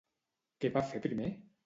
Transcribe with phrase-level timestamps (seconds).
[0.63, 1.29] Què va fer primer?